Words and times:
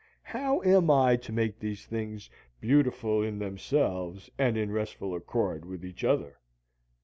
How 0.23 0.63
am 0.63 0.89
I 0.89 1.15
to 1.17 1.31
make 1.31 1.59
these 1.59 1.85
things 1.85 2.27
"beautiful 2.59 3.21
in 3.21 3.37
themselves 3.37 4.31
and 4.35 4.57
in 4.57 4.71
restful 4.71 5.13
accord 5.13 5.63
with 5.63 5.85
each 5.85 6.03
other?" 6.03 6.39